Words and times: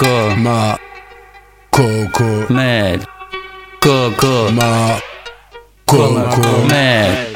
Coco. 0.00 0.34
Ma. 0.36 0.78
Coco. 1.68 2.46
Mad. 2.48 3.04
Coco. 3.80 4.50
Ma. 4.50 4.98
Coco. 5.84 6.64
Mad. 6.64 7.29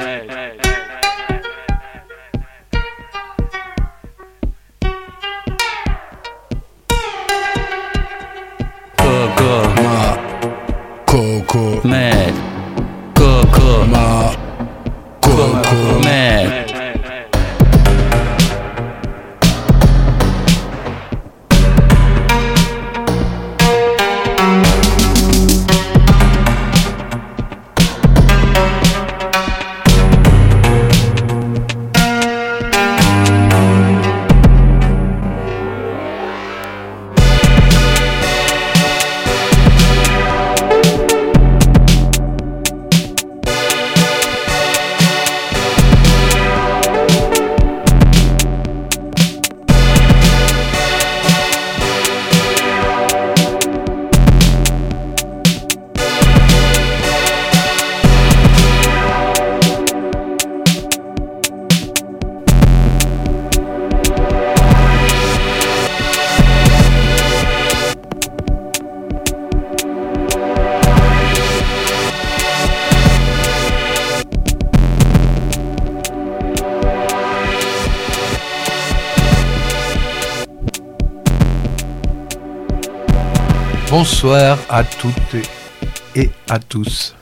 À 86.54 86.60
tous. 86.60 87.16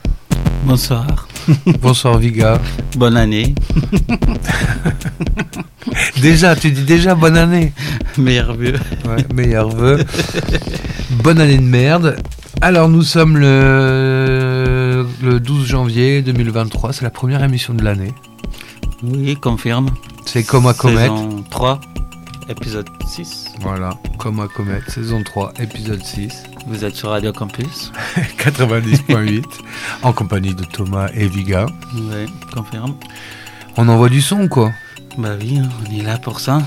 Bonsoir. 0.63 1.27
Bonsoir 1.81 2.19
Viga. 2.19 2.61
Bonne 2.95 3.17
année. 3.17 3.55
Déjà, 6.21 6.55
tu 6.55 6.69
dis 6.69 6.83
déjà 6.83 7.15
bonne 7.15 7.35
année. 7.35 7.73
Meilleur 8.19 8.53
vœu. 8.53 8.75
Ouais, 9.05 9.25
meilleur 9.33 9.69
vœu. 9.69 10.05
bonne 11.23 11.41
année 11.41 11.57
de 11.57 11.63
merde. 11.63 12.15
Alors 12.61 12.89
nous 12.89 13.01
sommes 13.01 13.37
le, 13.37 15.07
le 15.23 15.39
12 15.39 15.65
janvier 15.65 16.21
2023, 16.21 16.93
c'est 16.93 17.03
la 17.03 17.09
première 17.09 17.43
émission 17.43 17.73
de 17.73 17.83
l'année. 17.83 18.13
Oui, 19.01 19.35
confirme. 19.35 19.89
C'est 20.25 20.43
comme 20.43 20.67
à 20.67 20.75
Comet. 20.75 21.07
Saison 21.07 21.43
3, 21.49 21.81
épisode 22.49 22.87
6. 23.07 23.45
Voilà, 23.61 23.97
comme 24.19 24.39
à 24.39 24.47
Comet, 24.47 24.79
saison 24.87 25.23
3, 25.23 25.53
épisode 25.59 26.03
6, 26.03 26.43
Vous 26.65 26.85
êtes 26.85 26.95
sur 26.95 27.09
Radio 27.09 27.33
Campus. 27.33 27.91
90.8, 28.37 29.43
en 30.01 30.13
compagnie 30.13 30.53
de 30.53 30.63
Thomas 30.63 31.09
et 31.13 31.27
Viga. 31.27 31.65
Oui, 31.95 32.25
confirme. 32.53 32.95
On 33.77 33.87
envoie 33.89 34.09
du 34.09 34.21
son 34.21 34.47
quoi? 34.47 34.71
Bah 35.17 35.31
oui, 35.39 35.59
on 35.61 35.93
est 35.93 36.03
là 36.03 36.17
pour 36.17 36.39
ça. 36.39 36.61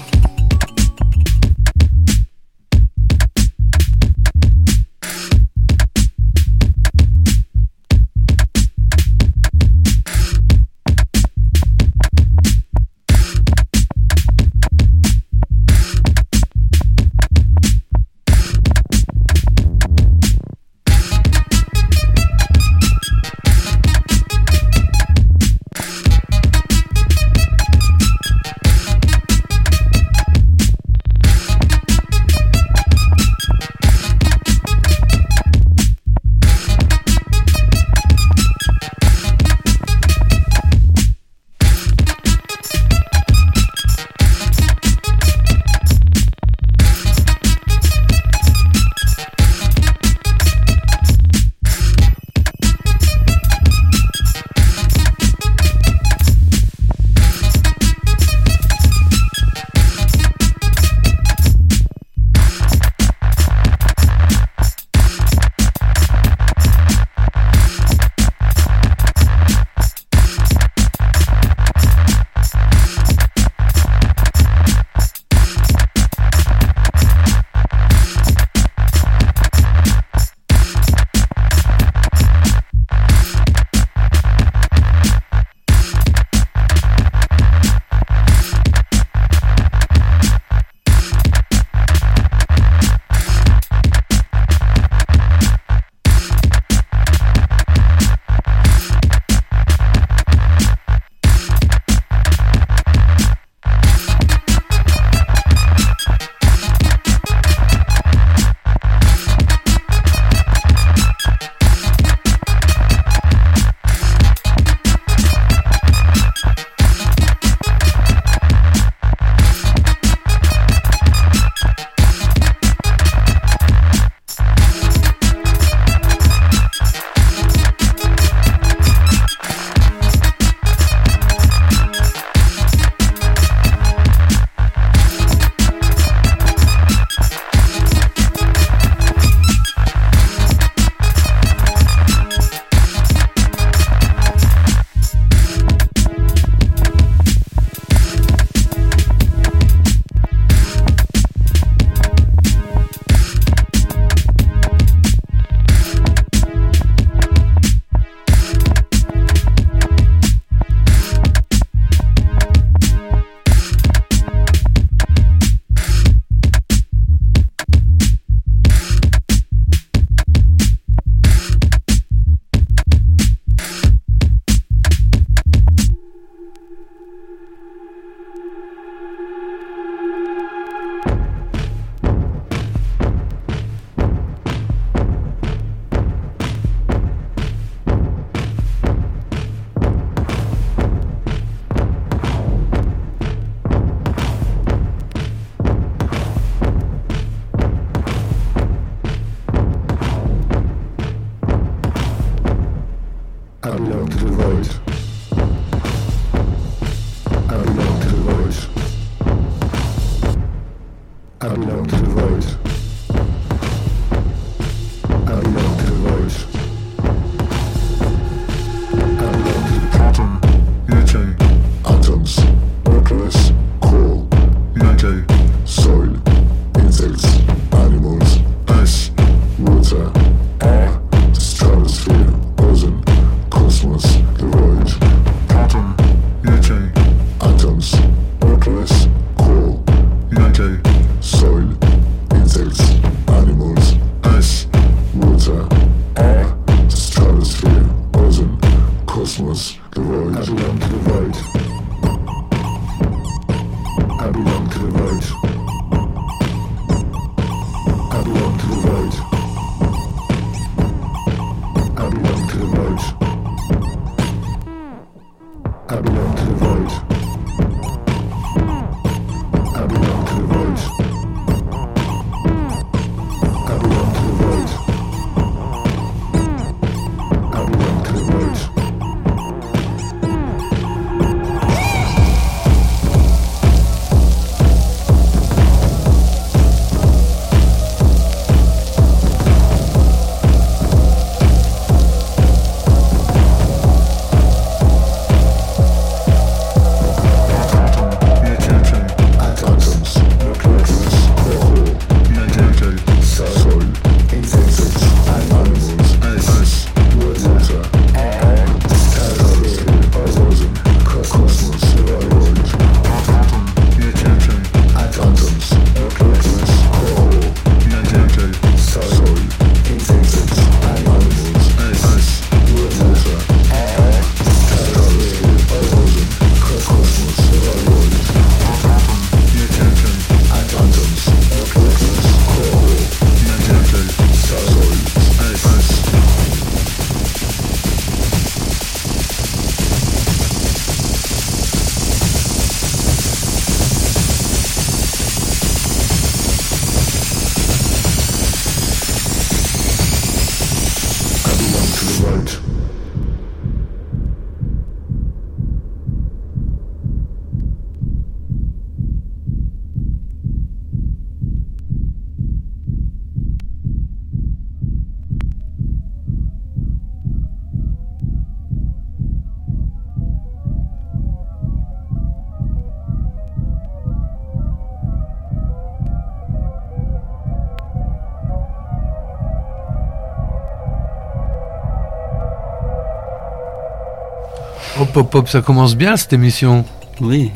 Pop-Pop, 385.17 385.49
ça 385.49 385.63
commence 385.63 385.97
bien 385.97 386.15
cette 386.19 386.35
émission. 386.35 386.85
Oui. 387.23 387.51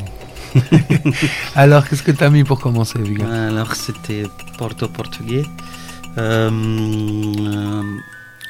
Alors, 1.55 1.87
qu'est-ce 1.87 2.01
que 2.01 2.09
tu 2.09 2.23
as 2.23 2.31
mis 2.31 2.43
pour 2.43 2.59
commencer, 2.59 2.97
Alors, 3.31 3.75
c'était 3.75 4.23
porto-portugais. 4.57 5.43
Euh, 6.17 6.49
euh, 6.49 7.83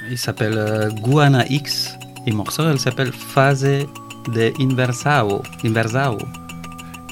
il 0.09 0.17
s'appelle 0.17 0.53
euh, 0.55 0.89
Guana 0.91 1.43
X. 1.49 1.97
Et 2.25 2.29
le 2.29 2.37
morceau, 2.37 2.63
elle 2.69 2.79
s'appelle 2.79 3.11
Phase 3.11 3.63
de 4.33 4.53
Inversao. 4.61 5.41
Inversao. 5.65 6.17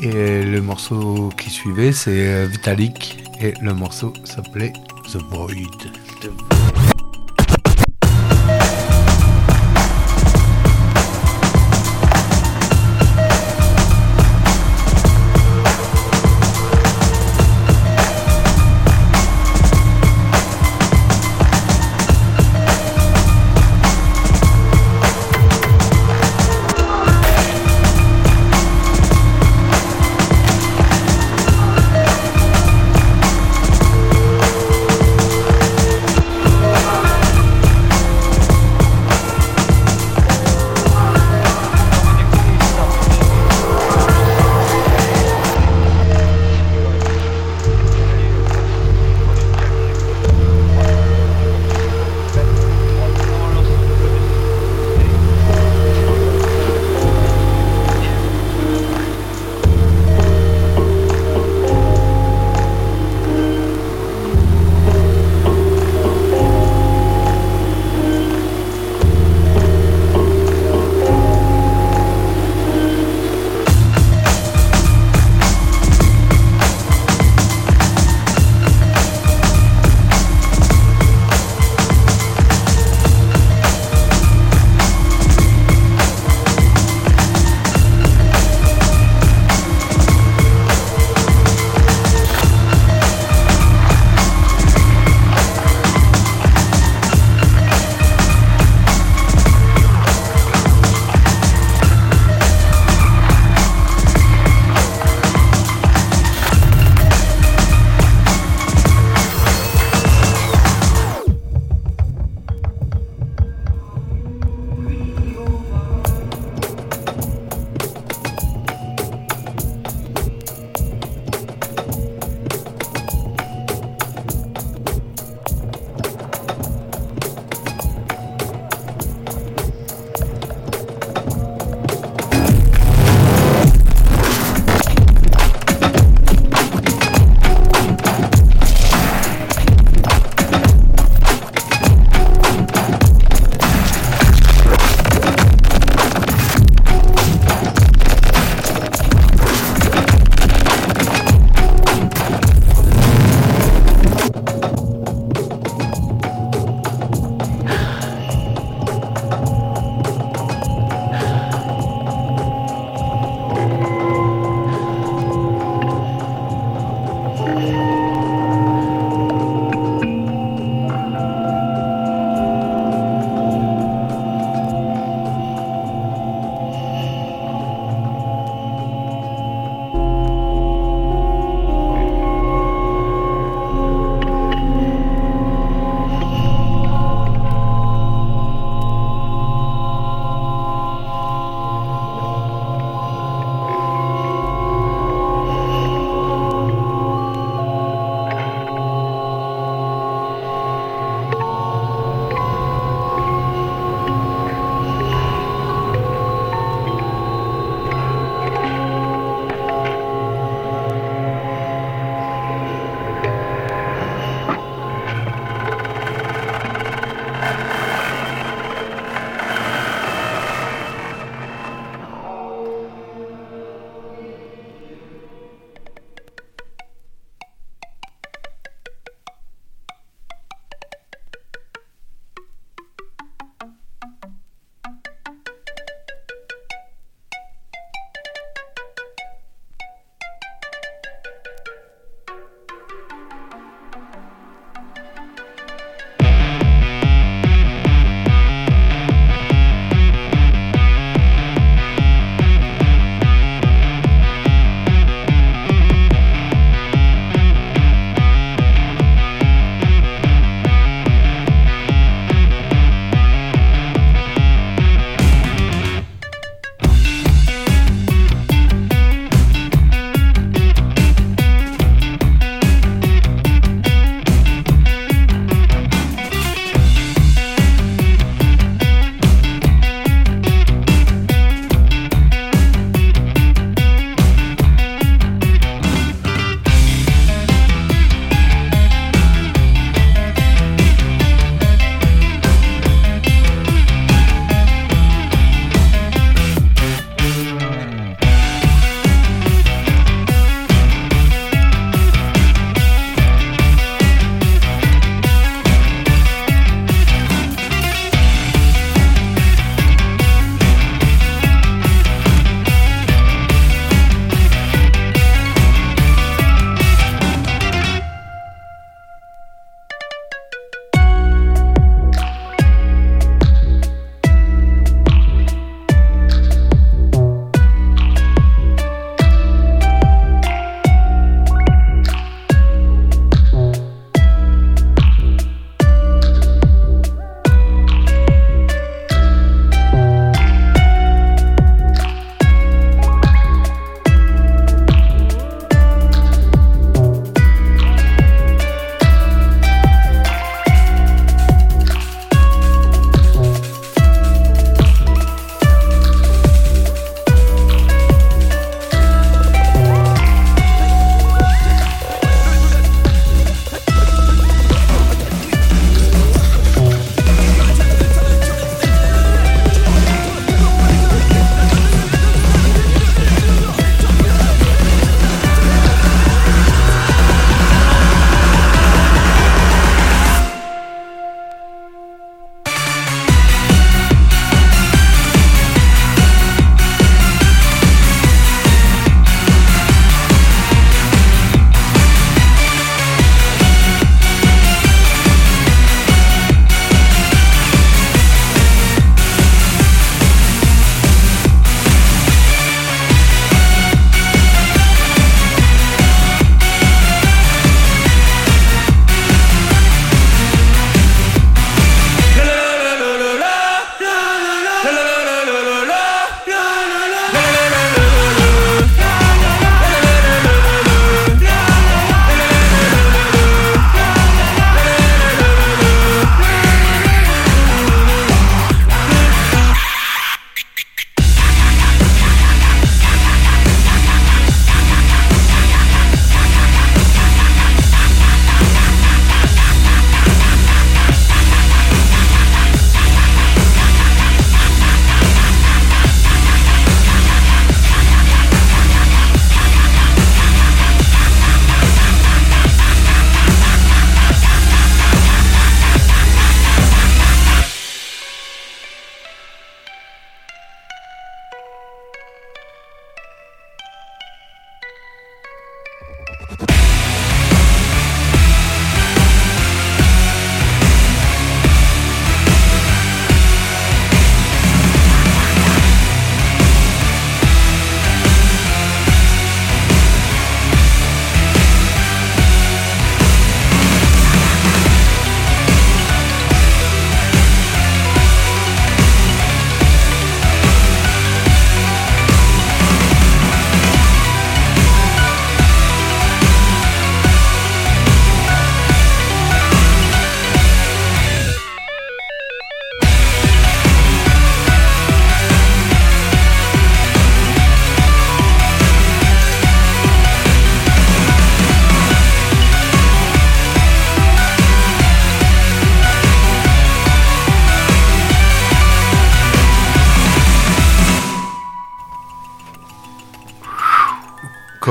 Et 0.02 0.46
le 0.46 0.62
morceau 0.62 1.28
qui 1.38 1.50
suivait, 1.50 1.92
c'est 1.92 2.48
Vitalik. 2.48 3.26
Et 3.42 3.54
le 3.62 3.74
morceau 3.74 4.14
s'appelait 4.24 4.72
The 5.12 5.18
Void. 5.30 6.09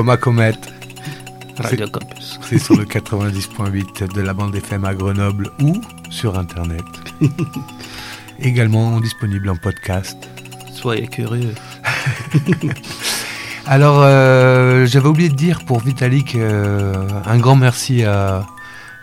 Coma 0.09 0.17
Comet. 0.17 0.53
Radio 1.59 1.87
Campus. 1.87 2.41
C'est 2.41 2.59
sur 2.59 2.77
le 2.77 2.87
90.8 2.87 4.15
de 4.15 4.23
la 4.23 4.33
bande 4.33 4.55
FM 4.55 4.87
à 4.87 4.95
Grenoble 4.95 5.51
ou 5.61 5.83
sur 6.09 6.39
Internet. 6.39 6.85
Également 8.41 9.01
disponible 9.01 9.51
en 9.51 9.57
podcast. 9.57 10.17
Soyez 10.73 11.09
curieux. 11.09 11.55
Alors, 13.67 14.01
euh, 14.03 14.87
j'avais 14.87 15.09
oublié 15.09 15.29
de 15.29 15.35
dire 15.35 15.67
pour 15.67 15.81
Vitalik 15.81 16.37
euh, 16.37 17.07
un 17.27 17.37
grand 17.37 17.57
merci 17.57 18.03
à, 18.05 18.47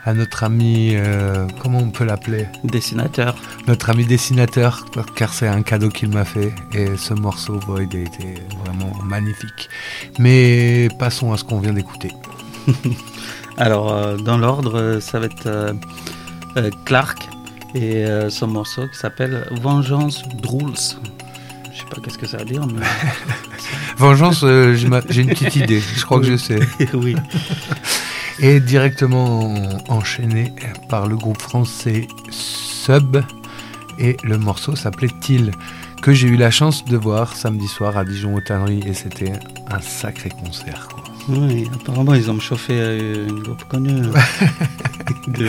à 0.06 0.14
notre 0.14 0.44
ami, 0.44 0.92
euh, 0.94 1.48
comment 1.62 1.80
on 1.80 1.90
peut 1.90 2.06
l'appeler? 2.06 2.48
Dessinateur. 2.64 3.36
Notre 3.68 3.90
ami 3.90 4.06
dessinateur, 4.06 4.86
car 5.16 5.34
c'est 5.34 5.48
un 5.48 5.64
cadeau 5.64 5.90
qu'il 5.90 6.10
m'a 6.10 6.26
fait. 6.26 6.54
Et 6.74 6.96
ce 6.96 7.16
morceau, 7.16 7.60
Void, 7.60 7.82
était 7.82 8.36
vraiment 8.64 8.94
magnifique. 9.04 9.68
Mais 10.20 10.90
passons 11.00 11.34
à 11.34 11.38
ce 11.38 11.44
qu'on 11.44 11.60
vient 11.60 11.74
d'écouter. 11.74 12.12
Alors, 13.58 13.92
euh, 13.92 14.18
dans 14.18 14.38
l'ordre, 14.38 15.00
ça 15.02 15.20
va 15.20 15.26
être 15.26 15.48
euh, 15.48 15.74
Clark 16.86 17.28
et 17.74 18.06
son 18.30 18.48
morceau 18.48 18.88
qui 18.88 18.98
s'appelle 18.98 19.46
Vengeance 19.52 20.24
Drools. 20.42 20.76
Je 21.74 21.80
sais 21.80 21.86
pas 21.94 22.00
qu'est-ce 22.02 22.18
que 22.18 22.26
ça 22.26 22.38
veut 22.38 22.46
dire, 22.46 22.66
mais 22.68 22.86
Vengeance, 23.98 24.46
j'ai 24.46 25.22
une 25.22 25.30
petite 25.30 25.58
idée, 25.58 25.82
je 25.82 26.06
crois 26.06 26.22
que 26.22 26.26
je 26.26 26.38
sais. 26.38 26.60
oui. 26.94 27.18
Et 28.40 28.60
directement 28.60 29.54
enchaîné 29.88 30.54
par 30.90 31.08
le 31.08 31.16
groupe 31.16 31.42
français 31.42 32.08
Sub. 32.30 33.22
Et 33.98 34.18
le 34.24 34.38
morceau 34.38 34.76
s'appelait 34.76 35.10
Till, 35.22 35.52
que 36.02 36.14
j'ai 36.14 36.28
eu 36.28 36.36
la 36.36 36.52
chance 36.52 36.84
de 36.86 36.98
voir 36.98 37.36
samedi 37.36 37.68
soir 37.68 37.98
à 37.98 38.04
Dijon 38.04 38.36
aux 38.36 38.42
Tanneries. 38.42 38.84
Et 38.88 38.94
c'était 38.94 39.34
un 39.70 39.80
sacré 39.80 40.30
concert. 40.30 40.88
quoi. 40.92 41.04
Oui, 41.28 41.68
apparemment, 41.74 42.14
ils 42.14 42.30
ont 42.30 42.40
chauffé 42.40 42.74
euh, 42.76 43.28
une 43.28 43.40
groupe 43.40 43.64
connue. 43.68 44.02
de... 45.28 45.48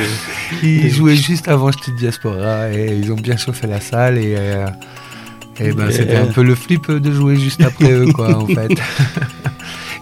Ils 0.63 0.91
jouaient 0.91 1.17
juste 1.17 1.49
avant 1.49 1.71
Style 1.73 1.97
Diaspora 1.97 2.73
et 2.73 2.97
ils 2.97 3.13
ont 3.13 3.17
bien 3.17 3.37
chauffé 3.37 3.67
la 3.67 3.81
salle. 3.81 4.17
Et, 4.17 4.35
euh, 4.39 4.67
et 5.61 5.73
ben, 5.73 5.91
c'était 5.91 6.17
un 6.17 6.27
peu 6.27 6.43
le 6.43 6.55
flip 6.55 6.91
de 6.91 7.13
jouer 7.13 7.37
juste 7.37 7.61
après 7.63 7.91
eux, 7.93 8.13
quoi, 8.13 8.37
en 8.37 8.47
fait. 8.47 8.71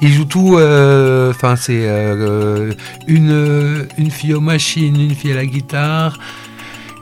Ils 0.04 0.12
jouent 0.12 0.26
tout, 0.26 0.58
euh, 0.58 1.30
enfin 1.30 1.56
c'est 1.56 1.86
euh, 1.88 2.74
une, 3.06 3.86
une 3.96 4.10
fille 4.10 4.34
aux 4.34 4.40
machines, 4.40 5.00
une 5.00 5.14
fille 5.14 5.32
à 5.32 5.36
la 5.36 5.46
guitare, 5.46 6.18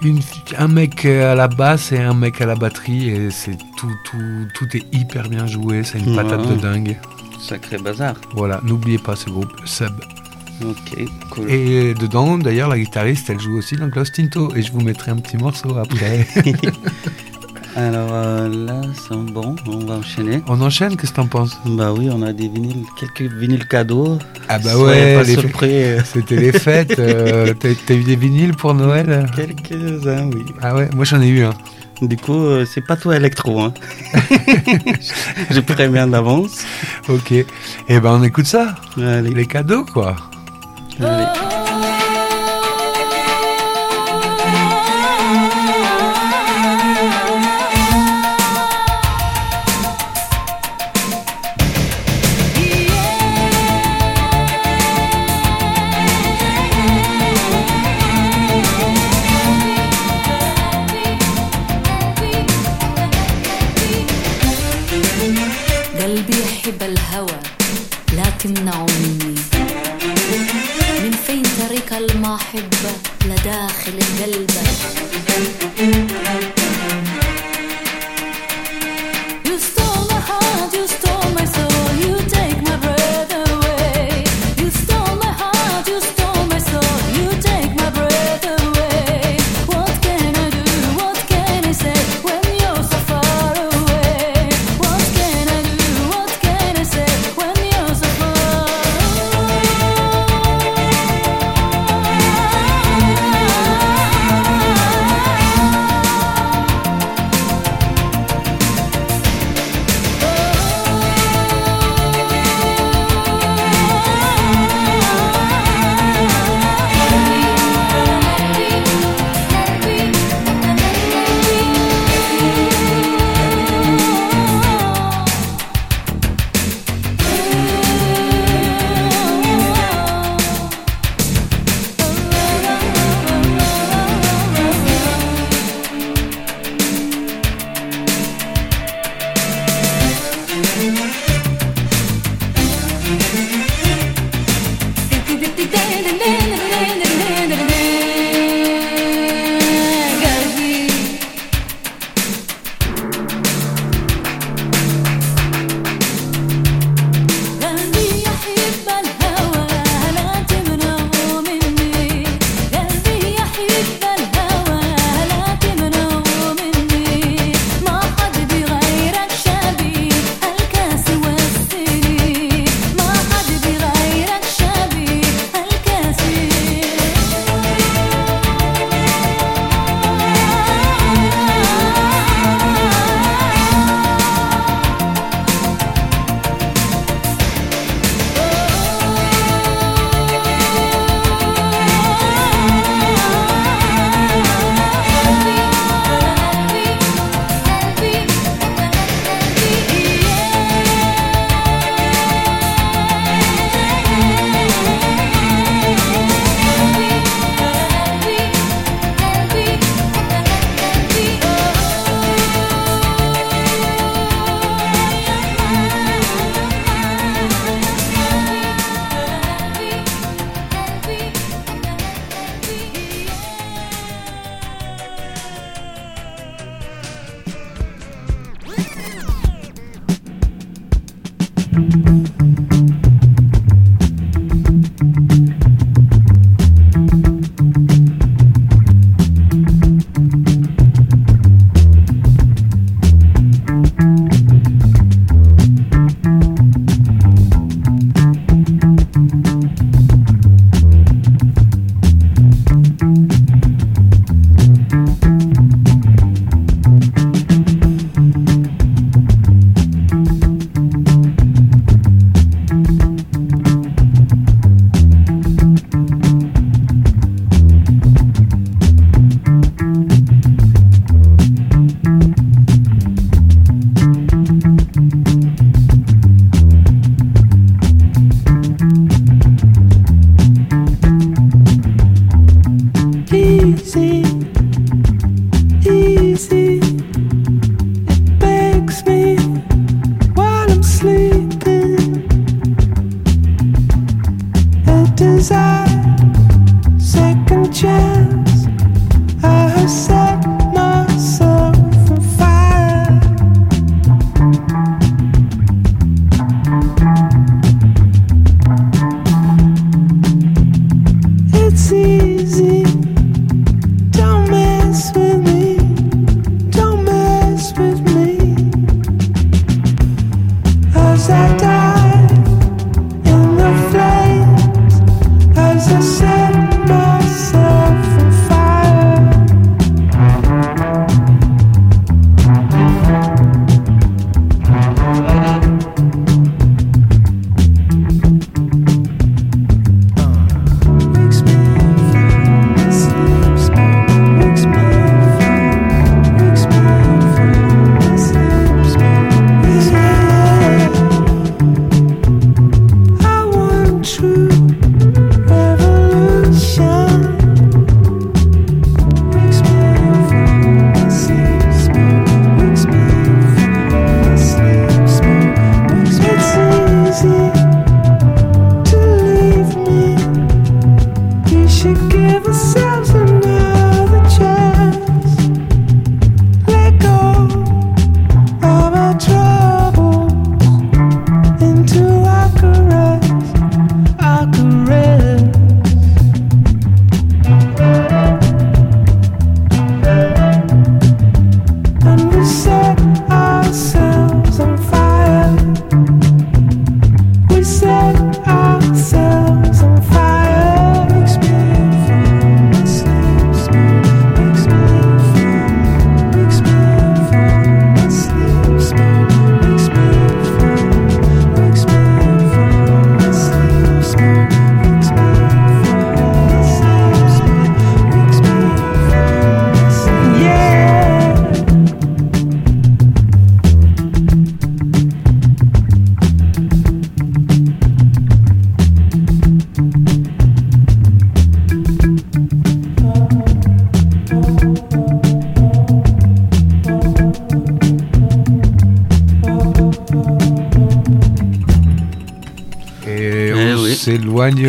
une, 0.03 0.21
un 0.57 0.69
mec 0.69 1.05
à 1.05 1.35
la 1.35 1.49
basse 1.49 1.91
et 1.91 1.99
un 1.99 2.15
mec 2.15 2.41
à 2.41 2.47
la 2.47 2.55
batterie 2.55 3.09
et 3.09 3.31
c'est 3.33 3.59
tout, 3.77 3.91
tout, 4.05 4.47
tout 4.55 4.77
est 4.77 4.85
hyper 4.95 5.29
bien 5.29 5.49
joué, 5.49 5.83
c'est 5.83 5.99
une 5.99 6.15
patate 6.15 6.49
de 6.49 6.55
dingue. 6.55 6.97
Sacré 7.41 7.77
bazar. 7.79 8.15
Voilà, 8.35 8.61
n'oubliez 8.62 8.99
pas 8.99 9.17
ce 9.17 9.31
groupe, 9.31 9.53
Sub. 9.65 9.91
Ok, 10.65 11.05
cool. 11.31 11.51
Et 11.51 11.95
dedans, 11.95 12.38
d'ailleurs, 12.38 12.69
la 12.69 12.79
guitariste, 12.79 13.29
elle 13.31 13.41
joue 13.41 13.59
aussi 13.59 13.75
dans 13.75 13.88
Gloss 13.88 14.12
Tinto 14.12 14.55
et 14.55 14.62
je 14.62 14.71
vous 14.71 14.81
mettrai 14.81 15.11
un 15.11 15.17
petit 15.17 15.38
morceau 15.38 15.77
après. 15.77 16.25
Alors 17.75 18.11
euh, 18.13 18.49
là, 18.67 18.81
c'est 18.95 19.17
bon, 19.17 19.57
on 19.67 19.79
va 19.87 19.95
enchaîner. 19.95 20.43
On 20.47 20.61
enchaîne, 20.61 20.97
qu'est-ce 20.97 21.13
que 21.13 21.17
t'en 21.17 21.27
penses? 21.27 21.59
Bah 21.65 21.93
oui, 21.97 22.09
on 22.13 22.21
a 22.23 22.33
des 22.33 22.49
vinyles, 22.49 22.85
quelques 22.99 23.33
vinyles 23.33 23.67
cadeaux. 23.67 24.19
Ah 24.49 24.59
bah 24.59 24.73
Soyez 24.73 25.03
ouais, 25.03 25.15
pas 25.15 25.23
les- 25.23 25.35
surpris. 25.35 25.83
c'était 26.05 26.37
les 26.37 26.53
fêtes. 26.53 26.99
euh, 26.99 27.55
T'as 27.87 27.95
eu 27.95 28.03
des 28.03 28.17
vinyles 28.17 28.55
pour 28.55 28.75
Noël? 28.75 29.27
Quelques-uns, 29.35 30.31
oui. 30.35 30.45
Ah 30.61 30.75
ouais, 30.75 30.91
moi 30.95 31.05
j'en 31.07 31.21
ai 31.23 31.29
eu 31.29 31.45
un. 31.45 31.55
Du 32.03 32.17
coup, 32.17 32.35
euh, 32.45 32.67
c'est 32.67 32.81
pas 32.85 32.97
toi 32.97 33.17
électro, 33.17 33.61
hein. 33.61 33.73
Je 35.51 35.61
préviens 35.61 36.07
d'avance. 36.09 36.65
Ok. 37.09 37.33
Et 37.33 37.47
ben 37.89 38.19
on 38.21 38.23
écoute 38.23 38.47
ça. 38.47 38.75
Allez, 38.99 39.31
Les 39.31 39.47
cadeaux 39.47 39.85
quoi. 39.85 40.17
allez. 41.01 41.62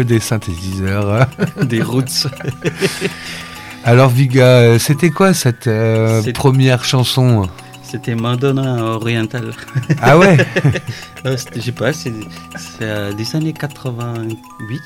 Des 0.03 0.19
synthétiseurs. 0.19 1.27
Des 1.63 1.81
roots. 1.81 2.27
Alors 3.85 4.09
Viga, 4.09 4.45
euh, 4.45 4.79
c'était 4.79 5.09
quoi 5.09 5.33
cette 5.33 5.67
euh, 5.67 6.21
première 6.33 6.85
chanson? 6.85 7.49
C'était 7.83 8.15
Madonna 8.15 8.83
orientale. 8.83 9.51
Ah 10.01 10.17
ouais? 10.17 10.37
Euh, 11.25 11.37
Je 11.55 11.61
sais 11.61 11.71
pas, 11.71 11.93
c'est 11.93 12.11
euh, 12.81 13.13
des 13.13 13.33
années 13.33 13.53
88. 13.53 14.81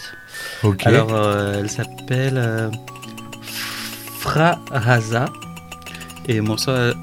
Ok. 0.62 0.86
Alors, 0.86 1.10
elle 1.56 1.68
s'appelle 1.68 2.70
Fra 4.20 4.60
Raza 4.70 5.26
et 6.28 6.40
euh, 6.68 6.94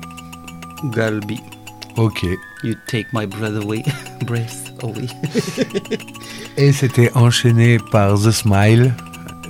Galbi. 0.92 1.40
Ok. 1.96 2.26
You 2.62 2.74
take 2.86 3.06
my 3.12 3.26
breath 3.26 3.56
away. 3.56 3.82
breath 4.26 4.72
away. 4.82 5.08
Et 6.56 6.72
c'était 6.72 7.10
enchaîné 7.14 7.78
par 7.90 8.14
The 8.14 8.30
Smile. 8.30 8.94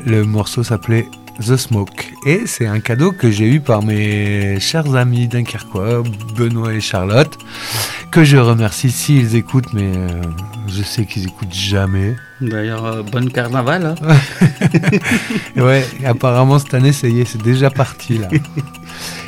Le 0.06 0.24
morceau 0.24 0.62
s'appelait 0.62 1.06
The 1.40 1.56
Smoke. 1.56 2.12
Et 2.26 2.42
c'est 2.46 2.66
un 2.66 2.80
cadeau 2.80 3.12
que 3.12 3.30
j'ai 3.30 3.46
eu 3.48 3.60
par 3.60 3.82
mes 3.82 4.58
chers 4.60 4.94
amis 4.94 5.28
dunkerquois, 5.28 6.02
Benoît 6.36 6.72
et 6.72 6.80
Charlotte, 6.80 7.36
que 8.10 8.24
je 8.24 8.36
remercie 8.36 8.90
s'ils 8.90 9.34
écoutent, 9.34 9.72
mais 9.72 9.92
euh, 9.96 10.08
je 10.68 10.82
sais 10.82 11.04
qu'ils 11.04 11.24
écoutent 11.24 11.52
jamais. 11.52 12.16
D'ailleurs, 12.40 12.84
euh, 12.86 13.02
bon 13.02 13.28
carnaval. 13.30 13.94
hein. 14.00 14.16
Ouais, 15.56 15.84
apparemment 16.04 16.58
cette 16.58 16.74
année, 16.74 16.92
ça 16.92 17.08
y 17.08 17.20
est, 17.20 17.24
c'est 17.24 17.42
déjà 17.42 17.70
parti 17.70 18.18
là. 18.18 18.28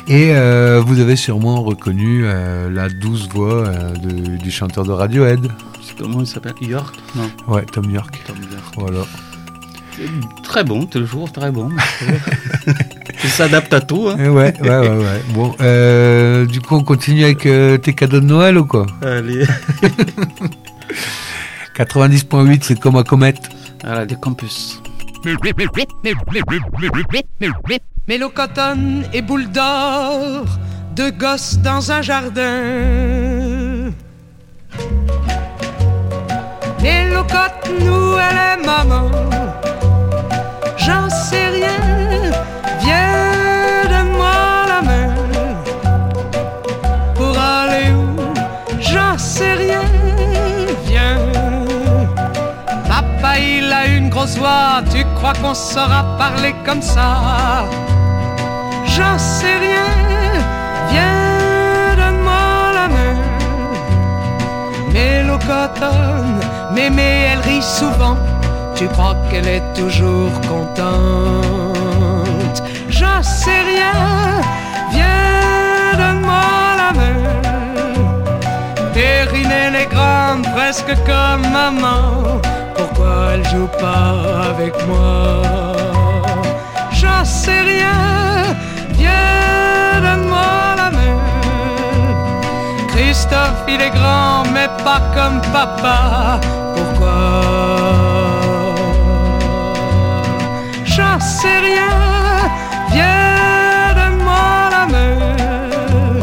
Et 0.07 0.31
euh, 0.35 0.81
vous 0.85 0.99
avez 0.99 1.15
sûrement 1.15 1.61
reconnu 1.63 2.23
la 2.23 2.89
douce 2.89 3.27
voix 3.29 3.65
de- 4.01 4.37
du 4.37 4.51
chanteur 4.51 4.85
de 4.85 4.91
Radiohead. 4.91 5.51
Comment 5.97 6.21
il 6.21 6.27
s'appelle 6.27 6.53
York 6.61 6.95
Non, 7.15 7.29
Ouais, 7.47 7.65
Tom 7.65 7.89
York. 7.89 8.21
Tom 8.27 8.35
York. 8.37 8.73
Voilà. 8.77 8.99
Très 10.43 10.63
bon, 10.63 10.85
toujours 10.85 11.31
très 11.31 11.49
bon. 11.51 11.69
Il 13.23 13.29
s'adapte 13.29 13.73
à 13.73 13.81
tout. 13.81 14.07
Hein. 14.09 14.17
Et 14.19 14.29
ouais, 14.29 14.53
ouais, 14.61 14.69
ouais, 14.69 14.89
ouais. 14.89 15.21
Bon, 15.33 15.55
euh, 15.59 16.45
du 16.45 16.61
coup, 16.61 16.75
on 16.75 16.83
continue 16.83 17.23
avec 17.23 17.47
euh, 17.47 17.77
tes 17.79 17.93
cadeaux 17.93 18.19
de 18.19 18.25
Noël 18.25 18.57
ou 18.59 18.65
quoi 18.65 18.85
Allez, 19.01 19.45
90.8, 21.75 22.59
c'est 22.61 22.79
comme 22.79 22.95
un 22.95 23.03
comète. 23.03 23.49
à 23.83 23.95
la 23.95 24.05
décampus. 24.05 24.81
Mélocotone 28.07 29.03
et 29.13 29.21
boule 29.21 29.49
d'or, 29.49 30.45
deux 30.95 31.11
gosses 31.11 31.57
dans 31.57 31.91
un 31.91 32.01
jardin. 32.01 33.91
Mélocote, 36.87 37.69
nous, 37.85 38.15
elle 38.25 38.39
est 38.49 38.65
maman. 38.65 39.07
J'en 40.77 41.09
sais 41.09 41.49
rien, 41.57 41.81
viens, 42.79 43.83
donne-moi 43.91 44.37
la 44.73 44.81
main. 44.89 45.09
Pour 47.17 47.35
aller 47.37 47.91
où 47.91 48.15
J'en 48.79 49.17
sais 49.17 49.55
rien, 49.65 49.87
viens. 50.85 51.19
Papa, 52.87 53.37
il 53.37 53.69
a 53.81 53.85
une 53.87 54.07
grosse 54.09 54.37
voix, 54.37 54.81
tu 54.89 55.03
crois 55.15 55.33
qu'on 55.41 55.53
saura 55.53 56.01
parler 56.17 56.55
comme 56.65 56.81
ça? 56.81 57.65
J'en 58.95 59.17
sais 59.17 59.57
rien, 59.67 59.89
viens, 60.91 61.95
donne-moi 61.99 62.47
la 62.79 62.87
main. 62.95 63.17
Mélocotonne, 64.93 66.36
mémé, 66.77 67.11
elle 67.31 67.43
rit 67.51 67.67
souvent, 67.79 68.17
tu 68.75 68.85
crois 68.87 69.15
qu'elle 69.29 69.49
est 69.57 69.67
toujours 69.73 70.33
contente 70.51 71.77
J'en 72.89 73.21
sais 73.23 73.61
rien, 73.73 73.99
viens, 74.95 75.97
donne-moi 76.01 76.49
la 76.81 76.89
main. 76.99 77.19
Périne, 78.93 79.53
elle 79.63 79.75
est 79.83 79.91
grande, 79.95 80.43
presque 80.55 80.93
comme 81.09 81.45
maman. 81.61 82.41
Pourquoi 82.77 83.13
elle 83.33 83.45
joue 83.53 83.69
pas 83.85 84.13
avec 84.51 84.73
moi? 84.87 85.41
J'en 86.99 87.23
sais 87.25 87.61
rien, 87.73 87.99
viens, 89.01 90.01
donne-moi 90.05 90.55
la 90.81 90.89
main. 90.97 91.19
Christophe, 92.91 93.63
il 93.67 93.81
est 93.87 93.93
grand, 93.99 94.43
mais 94.53 94.69
pas 94.83 95.01
comme 95.15 95.39
papa. 95.51 96.39
j'en 100.97 101.19
sais 101.19 101.59
rien. 101.69 101.93
Viens 102.91 103.93
de 103.99 104.07
moi 104.23 104.69
la 104.75 104.83
mer. 104.95 106.17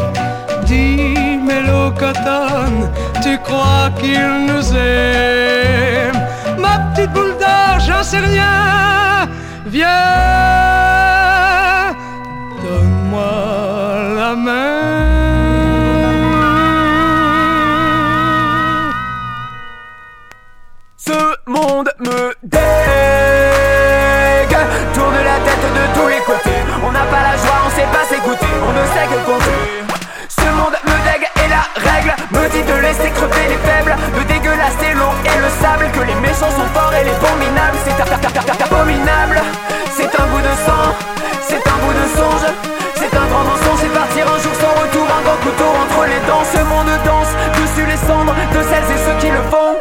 Dis, 0.65 1.39
mélocotone, 1.49 2.81
tu 3.23 3.37
crois 3.47 3.89
qu'il 3.99 4.27
nous 4.49 4.67
aime? 4.75 6.19
Ma 6.59 6.75
petite 6.79 7.11
boule 7.13 7.35
d'or, 7.41 7.79
j'en 7.87 8.03
sais 8.03 8.19
rien. 8.19 9.29
Viens. 9.65 10.94
méchants 36.35 36.51
sont 36.51 36.67
forts 36.73 36.93
et 36.93 37.03
les 37.03 37.15
minables 37.39 37.77
C'est 37.83 38.63
abominable. 38.63 39.41
C'est 39.95 40.11
un 40.19 40.25
bout 40.27 40.41
de 40.41 40.53
sang 40.65 40.85
C'est 41.47 41.63
un 41.63 41.77
bout 41.79 41.95
de 41.95 42.07
songe. 42.17 42.45
C'est 42.95 43.15
un 43.15 43.25
grand 43.27 43.43
mensonge 43.43 43.79
C'est 43.79 43.93
partir 43.93 44.25
un 44.27 44.39
jour 44.39 44.55
sans 44.59 44.73
retour. 44.81 45.07
Un 45.07 45.23
grand 45.23 45.39
couteau 45.45 45.71
entre 45.83 46.01
les 46.11 46.21
dents. 46.27 46.43
Ce 46.43 46.61
monde 46.71 46.91
danse 47.05 47.31
dessus 47.55 47.87
les 47.87 47.99
cendres 48.07 48.35
De 48.51 48.61
celles 48.63 48.89
et 48.95 48.99
ceux 49.05 49.17
qui 49.19 49.31
le 49.31 49.43
font. 49.49 49.75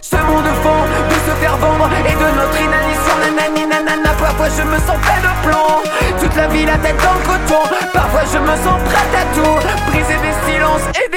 Ce 0.00 0.16
monde 0.16 0.48
fond 0.62 0.82
de 1.10 1.16
se 1.28 1.34
faire 1.36 1.56
vendre 1.58 1.88
et 1.92 2.16
de 2.16 2.28
notre 2.38 2.58
inanition. 2.60 3.14
Nanani 3.20 3.66
nanana 3.66 4.12
Parfois 4.18 4.48
je 4.48 4.62
me 4.62 4.78
sens 4.78 4.98
fait 5.04 5.20
de 5.20 5.32
plomb. 5.44 5.84
Toute 6.20 6.36
la 6.36 6.48
vie 6.48 6.64
la 6.64 6.78
tête 6.78 6.96
dans 6.96 7.16
le 7.18 7.24
coton. 7.28 7.62
Parfois 7.92 8.24
je 8.32 8.38
me 8.38 8.54
sens 8.64 8.78
prête 8.88 9.14
à 9.20 9.24
tout. 9.36 9.56
Briser 9.90 10.18
mes 10.24 10.36
silences 10.48 10.86
et 10.96 11.09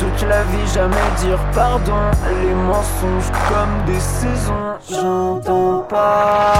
toute 0.00 0.28
la 0.28 0.42
vie, 0.44 0.66
jamais 0.72 0.96
dire 1.18 1.38
pardon. 1.54 1.92
Les 2.42 2.54
mensonges 2.54 3.30
comme 3.48 3.84
des 3.86 4.00
saisons, 4.00 4.78
j'entends 4.90 5.84
pas. 5.88 6.59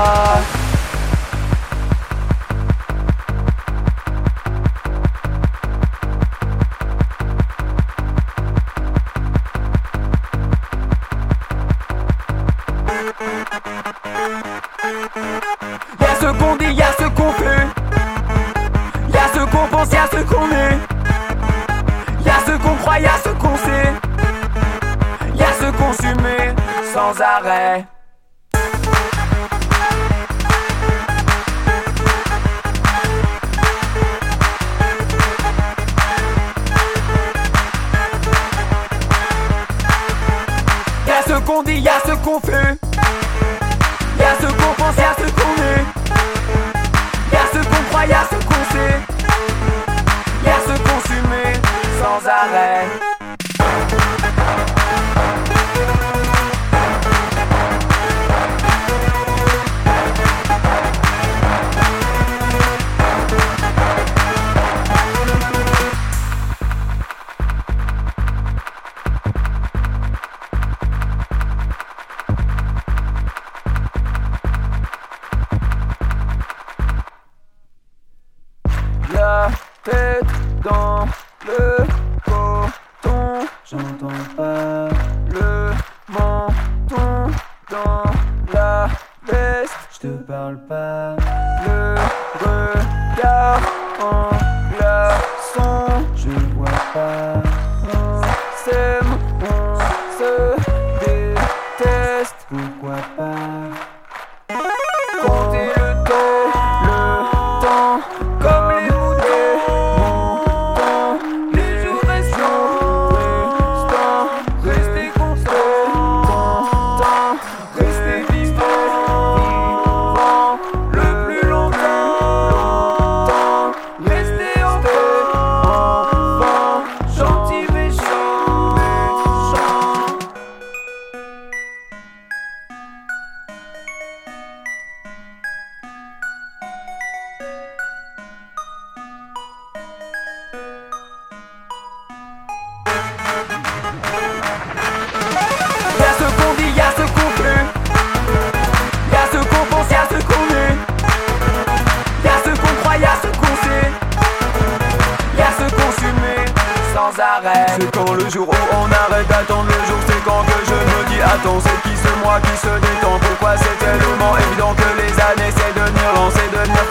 I 52.33 52.80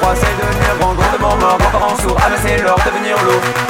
devenir 0.10 0.16
froid, 0.16 0.16
c'est 0.16 0.38
devenir 0.38 0.78
grand, 0.80 0.94
grandement 0.94 1.38
grand 1.38 1.72
parent 1.72 1.96
sourd, 1.98 2.18
ah 2.20 2.30
l'heure 2.62 2.78
de 2.78 2.90
devenir 2.90 3.16
lourd. 3.24 3.69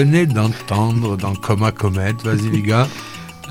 Venez 0.00 0.26
d'entendre 0.26 1.16
dans 1.16 1.34
Coma 1.34 1.72
Comet, 1.72 2.14
vas-y 2.24 2.50
les 2.50 2.62
gars, 2.62 2.88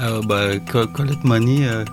Euh, 0.01 0.21
bah, 0.21 0.57
Co- 0.71 0.87
Colette 0.87 1.25
Mani, 1.25 1.65
euh, 1.65 1.83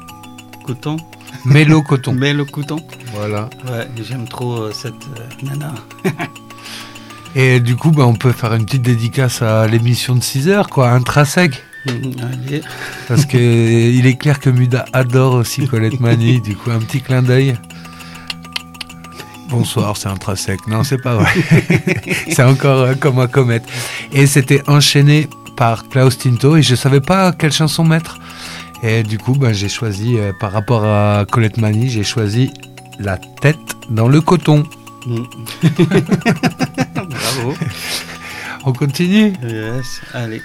coton. 0.65 0.97
Mélo 1.45 1.83
Coton. 1.89 2.13
Le 2.15 2.45
coton. 2.45 2.77
Voilà. 3.13 3.51
Ouais, 3.69 3.89
j'aime 4.01 4.29
trop 4.29 4.59
euh, 4.59 4.71
cette 4.73 4.95
nana. 5.43 5.75
Et 7.35 7.59
du 7.59 7.75
coup, 7.75 7.91
bah, 7.91 8.07
on 8.07 8.15
peut 8.15 8.31
faire 8.33 8.55
une 8.55 8.65
petite 8.65 8.83
dédicace 8.83 9.43
à 9.43 9.67
l'émission 9.67 10.15
de 10.15 10.23
6 10.23 10.49
heures, 10.49 10.69
quoi, 10.69 10.91
intrinsèque. 10.91 11.63
Mhm, 11.87 12.13
Allez. 12.47 12.63
Parce 13.09 13.27
que 13.27 13.37
il 13.37 14.07
est 14.07 14.17
clair 14.17 14.39
que 14.39 14.51
Muda 14.51 14.85
adore 14.93 15.35
aussi 15.35 15.67
Colette 15.67 15.99
Mani, 16.01 16.41
du 16.41 16.55
coup, 16.57 16.71
un 16.71 16.79
petit 16.79 17.01
clin 17.01 17.23
d'œil. 17.23 17.57
Bonsoir, 19.49 19.97
c'est 19.97 20.09
intrinsèque. 20.09 20.67
Non, 20.67 20.83
c'est 20.83 20.99
pas 21.01 21.17
vrai. 21.17 21.31
c'est 22.31 22.43
encore 22.43 22.81
euh, 22.81 22.95
comme 22.95 23.19
un 23.19 23.27
comète. 23.27 23.65
Et 24.13 24.27
c'était 24.27 24.63
enchaîné 24.69 25.29
par 25.57 25.89
Klaus 25.89 26.19
Tinto 26.19 26.57
et 26.57 26.63
je 26.63 26.75
savais 26.75 27.01
pas 27.01 27.33
quelle 27.33 27.53
chanson 27.53 27.85
mettre. 27.85 28.19
Et 28.83 29.03
du 29.03 29.19
coup, 29.19 29.35
bah, 29.35 29.53
j'ai 29.53 29.69
choisi, 29.69 30.19
euh, 30.19 30.33
par 30.39 30.53
rapport 30.53 30.85
à 30.85 31.25
Colette 31.31 31.59
Mani, 31.59 31.89
j'ai 31.89 32.05
choisi 32.05 32.51
La 32.99 33.19
tête 33.19 33.59
dans 33.91 34.09
le 34.09 34.21
coton. 34.21 34.65
Mhm. 35.07 35.27
Bravo. 36.95 37.55
On 38.65 38.73
continue? 38.73 39.33
Yes, 39.43 40.01
allez. 40.13 40.43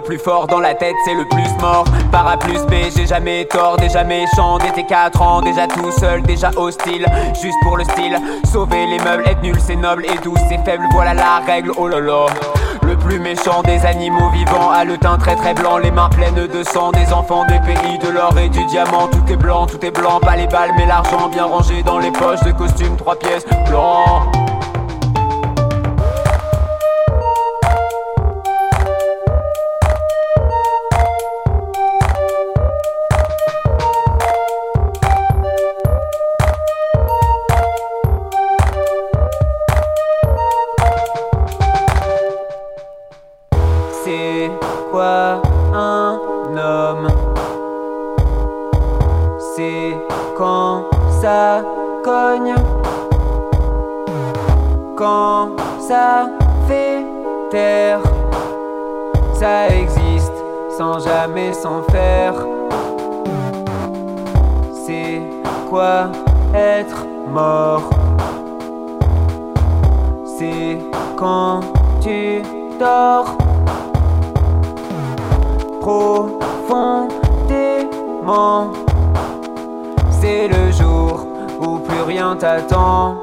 Le 0.00 0.06
plus 0.06 0.18
fort 0.18 0.46
dans 0.46 0.60
la 0.60 0.74
tête, 0.74 0.94
c'est 1.04 1.14
le 1.14 1.26
plus 1.26 1.48
mort. 1.60 1.84
Par 2.10 2.26
A 2.26 2.38
plus 2.38 2.64
B, 2.64 2.90
j'ai 2.96 3.06
jamais 3.06 3.44
tort, 3.44 3.76
déjà 3.76 4.02
méchant, 4.02 4.56
dès 4.58 4.70
tes 4.70 4.86
4 4.86 5.20
ans, 5.20 5.42
déjà 5.42 5.66
tout 5.66 5.90
seul, 5.92 6.22
déjà 6.22 6.50
hostile, 6.56 7.04
juste 7.40 7.58
pour 7.62 7.76
le 7.76 7.84
style. 7.84 8.16
Sauver 8.50 8.86
les 8.86 8.98
meubles, 9.00 9.24
être 9.26 9.42
nul, 9.42 9.56
c'est 9.60 9.76
noble 9.76 10.06
et 10.06 10.16
doux, 10.24 10.34
c'est 10.48 10.64
faible, 10.64 10.84
voilà 10.92 11.12
la 11.12 11.40
règle, 11.46 11.72
oh 11.76 11.86
là. 11.86 11.98
Le 12.82 12.96
plus 12.96 13.18
méchant 13.18 13.62
des 13.62 13.84
animaux 13.84 14.30
vivants 14.30 14.70
a 14.70 14.84
le 14.84 14.96
teint 14.96 15.18
très 15.18 15.36
très 15.36 15.52
blanc, 15.52 15.76
les 15.76 15.90
mains 15.90 16.08
pleines 16.08 16.46
de 16.46 16.62
sang, 16.62 16.92
des 16.92 17.12
enfants 17.12 17.44
des 17.44 17.60
pays 17.60 17.98
de 17.98 18.08
l'or 18.08 18.36
et 18.38 18.48
du 18.48 18.64
diamant. 18.66 19.06
Tout 19.08 19.30
est 19.30 19.36
blanc, 19.36 19.66
tout 19.66 19.84
est 19.84 19.90
blanc, 19.90 20.18
pas 20.18 20.36
les 20.36 20.46
balles 20.46 20.72
mais 20.78 20.86
l'argent 20.86 21.28
bien 21.28 21.44
rangé 21.44 21.82
dans 21.82 21.98
les 21.98 22.10
poches 22.10 22.42
de 22.42 22.52
costumes, 22.52 22.96
trois 22.96 23.16
pièces, 23.16 23.44
blanc. 23.68 24.22
C'est 44.02 44.50
quoi 44.90 45.42
un 45.74 46.18
homme? 46.56 47.08
C'est 49.54 49.94
quand 50.38 50.84
ça 51.20 51.62
cogne? 52.02 52.54
Quand 54.96 55.50
ça 55.78 56.28
fait 56.66 57.04
taire? 57.50 58.00
Ça 59.34 59.68
existe 59.68 60.32
sans 60.78 60.98
jamais 60.98 61.52
s'en 61.52 61.82
faire. 61.90 62.34
C'est 64.86 65.20
quoi 65.68 66.08
être 66.54 67.04
mort? 67.28 67.90
C'est 70.24 70.78
quand 71.18 71.60
tu 72.00 72.42
dors 72.78 73.36
profondément. 75.90 78.72
C'est 80.20 80.48
le 80.48 80.72
jour 80.72 81.26
où 81.60 81.78
plus 81.78 82.02
rien 82.02 82.36
t'attend. 82.36 83.16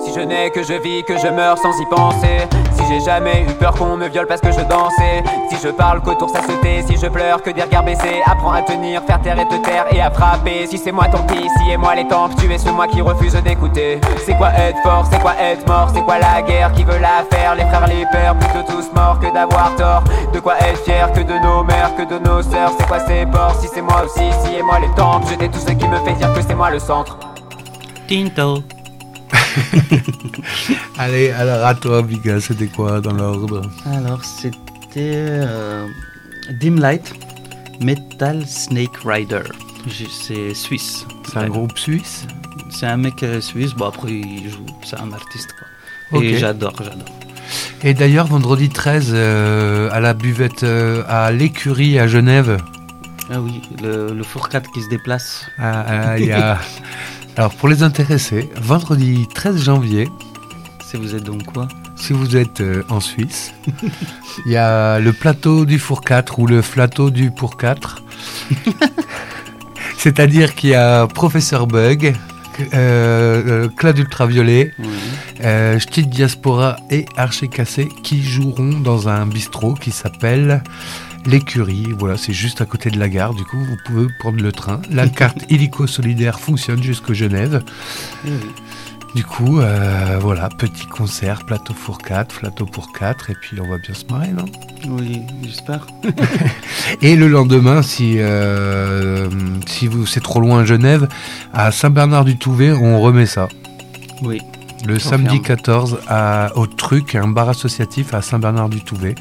Si 0.00 0.12
je 0.12 0.20
n'ai 0.20 0.50
que 0.50 0.62
je 0.62 0.74
vis, 0.74 1.02
que 1.04 1.18
je 1.18 1.28
meurs 1.28 1.58
sans 1.58 1.72
y 1.80 1.86
penser. 1.86 2.53
Si 2.84 2.92
j'ai 2.92 3.00
jamais 3.00 3.46
eu 3.48 3.52
peur 3.54 3.74
qu'on 3.74 3.96
me 3.96 4.08
viole 4.08 4.26
parce 4.26 4.40
que 4.40 4.52
je 4.52 4.60
dansais. 4.60 5.22
Si 5.48 5.56
je 5.62 5.68
parle 5.68 6.00
qu'autour 6.02 6.28
ça 6.28 6.42
se 6.42 6.52
tait. 6.60 6.82
Si 6.86 6.96
je 6.96 7.06
pleure 7.06 7.42
que 7.42 7.50
des 7.50 7.62
regards 7.62 7.84
baissés. 7.84 8.20
Apprends 8.26 8.52
à 8.52 8.62
tenir, 8.62 9.02
faire 9.04 9.20
taire 9.22 9.38
et 9.38 9.48
te 9.48 9.56
taire 9.56 9.86
et 9.90 10.00
à 10.00 10.10
frapper. 10.10 10.66
Si 10.66 10.78
c'est 10.78 10.92
moi 10.92 11.06
tant 11.06 11.22
pis, 11.22 11.48
si 11.56 11.70
et 11.70 11.76
moi 11.76 11.94
les 11.94 12.06
tempes. 12.06 12.32
Tu 12.38 12.52
es 12.52 12.58
ce 12.58 12.68
moi 12.70 12.86
qui 12.86 13.00
refuse 13.00 13.34
d'écouter. 13.34 14.00
C'est 14.24 14.36
quoi 14.36 14.50
être 14.52 14.78
fort, 14.82 15.06
c'est 15.10 15.20
quoi 15.20 15.32
être 15.40 15.66
mort, 15.66 15.88
c'est 15.94 16.02
quoi 16.02 16.18
la 16.18 16.42
guerre, 16.42 16.72
qui 16.72 16.84
veut 16.84 16.98
la 16.98 17.24
faire? 17.30 17.54
Les 17.54 17.64
frères, 17.64 17.86
les 17.86 18.06
pères, 18.12 18.34
plutôt 18.36 18.72
tous 18.72 18.92
morts 18.94 19.18
que 19.18 19.32
d'avoir 19.32 19.74
tort. 19.76 20.04
De 20.32 20.40
quoi 20.40 20.58
être 20.58 20.82
fier 20.84 21.10
que 21.12 21.20
de 21.20 21.38
nos 21.38 21.64
mères, 21.64 21.94
que 21.96 22.02
de 22.02 22.18
nos 22.18 22.42
sœurs. 22.42 22.72
C'est 22.78 22.86
quoi 22.86 23.00
ces 23.00 23.24
porcs, 23.26 23.56
si 23.60 23.68
c'est 23.68 23.82
moi 23.82 24.02
aussi, 24.04 24.30
si 24.42 24.56
et 24.56 24.62
moi 24.62 24.78
les 24.80 24.90
tempes. 24.94 25.26
Jeter 25.28 25.48
tout 25.48 25.58
ce 25.58 25.72
qui 25.72 25.88
me 25.88 25.96
fait 25.98 26.12
dire 26.12 26.32
que 26.34 26.42
c'est 26.42 26.54
moi 26.54 26.70
le 26.70 26.78
centre. 26.78 27.16
Tinto. 28.06 28.62
Allez, 30.98 31.30
alors 31.30 31.64
à 31.66 31.74
toi, 31.74 32.02
Biga, 32.02 32.40
c'était 32.40 32.66
quoi 32.66 33.00
dans 33.00 33.12
l'ordre? 33.12 33.62
Alors, 33.86 34.24
c'était 34.24 34.56
euh, 34.98 35.86
Dim 36.60 36.76
Light 36.80 37.12
Metal 37.80 38.46
Snake 38.46 38.96
Rider. 39.04 39.42
C'est 39.88 40.54
suisse. 40.54 41.06
C'est 41.28 41.38
un 41.38 41.48
groupe 41.48 41.76
suisse? 41.78 42.26
C'est 42.70 42.86
un 42.86 42.96
mec 42.96 43.22
euh, 43.22 43.40
suisse. 43.40 43.72
Bon, 43.74 43.86
après, 43.86 44.12
il 44.12 44.48
joue. 44.50 44.66
C'est 44.82 44.98
un 44.98 45.12
artiste, 45.12 45.54
quoi. 46.10 46.22
Et 46.22 46.38
j'adore, 46.38 46.74
j'adore. 46.78 47.08
Et 47.82 47.92
d'ailleurs, 47.92 48.26
vendredi 48.26 48.68
13, 48.70 49.10
euh, 49.12 49.88
à 49.92 50.00
la 50.00 50.14
buvette 50.14 50.62
euh, 50.62 51.02
à 51.08 51.30
l'écurie 51.32 51.98
à 51.98 52.06
Genève, 52.06 52.56
Ah 53.30 53.40
oui, 53.40 53.60
le, 53.82 54.14
le 54.14 54.22
fourcade 54.22 54.66
qui 54.72 54.80
se 54.82 54.88
déplace. 54.88 55.46
ah, 55.58 55.84
ah, 55.86 56.18
il 56.18 56.26
y 56.26 56.32
a... 56.32 56.58
Alors, 57.36 57.52
pour 57.54 57.68
les 57.68 57.82
intéressés, 57.82 58.48
vendredi 58.56 59.26
13 59.34 59.62
janvier, 59.62 60.08
Si 60.86 60.96
vous 60.96 61.14
êtes 61.14 61.24
donc 61.24 61.44
quoi 61.52 61.68
si 61.96 62.12
vous 62.12 62.36
êtes 62.36 62.60
euh, 62.60 62.82
en 62.90 62.98
Suisse, 63.00 63.54
il 64.46 64.52
y 64.52 64.56
a 64.56 64.98
le 64.98 65.12
plateau 65.12 65.64
du 65.64 65.78
Four 65.78 66.02
4 66.02 66.38
ou 66.40 66.46
le 66.46 66.60
plateau 66.60 67.08
du 67.10 67.30
Pour 67.30 67.56
4. 67.56 68.02
C'est-à-dire 69.96 70.54
qu'il 70.54 70.70
y 70.70 70.74
a 70.74 71.06
Professeur 71.06 71.66
Bug, 71.66 72.14
euh, 72.74 73.42
euh, 73.46 73.68
Claude 73.74 73.98
Ultraviolet, 73.98 74.74
Oui. 74.78 74.86
euh, 75.44 75.78
Diaspora 75.96 76.76
et 76.90 77.06
Archer 77.16 77.48
Cassé 77.48 77.88
qui 78.02 78.22
joueront 78.22 78.80
dans 78.80 79.08
un 79.08 79.24
bistrot 79.24 79.74
qui 79.74 79.92
s'appelle 79.92 80.62
l'écurie. 81.26 81.86
Voilà, 81.98 82.16
c'est 82.16 82.32
juste 82.32 82.60
à 82.60 82.66
côté 82.66 82.90
de 82.90 82.98
la 82.98 83.08
gare. 83.08 83.34
Du 83.34 83.44
coup, 83.44 83.58
vous 83.58 83.76
pouvez 83.84 84.06
prendre 84.18 84.42
le 84.42 84.52
train. 84.52 84.80
La 84.90 85.08
carte 85.08 85.44
illico 85.50 85.86
solidaire 85.86 86.40
fonctionne 86.40 86.82
jusqu'à 86.82 87.14
Genève. 87.14 87.62
Du 89.14 89.24
coup, 89.24 89.60
euh, 89.60 90.18
voilà, 90.20 90.48
petit 90.48 90.86
concert, 90.86 91.44
plateau 91.44 91.72
pour 91.72 91.98
4, 91.98 92.40
plateau 92.40 92.66
pour 92.66 92.92
4, 92.92 93.30
et 93.30 93.34
puis 93.40 93.60
on 93.60 93.68
va 93.68 93.78
bien 93.78 93.94
se 93.94 94.04
marrer, 94.06 94.32
non? 94.32 94.44
Oui, 94.88 95.22
j'espère. 95.44 95.86
Et 97.02 97.14
le 97.14 97.28
lendemain, 97.28 97.82
si, 97.82 98.16
euh, 98.18 99.28
si 99.66 99.86
vous 99.86 100.04
c'est 100.04 100.20
trop 100.20 100.40
loin 100.40 100.60
à 100.60 100.64
Genève, 100.64 101.06
à 101.52 101.70
Saint-Bernard-du-Touvet, 101.70 102.72
on 102.72 103.00
remet 103.00 103.26
ça. 103.26 103.48
Oui. 104.22 104.40
Le 104.84 104.98
samedi 104.98 105.40
14 105.40 106.00
à, 106.08 106.50
au 106.56 106.66
Truc, 106.66 107.14
un 107.14 107.28
bar 107.28 107.48
associatif 107.48 108.12
à 108.14 108.20
Saint-Bernard-du-Touvet. 108.20 109.14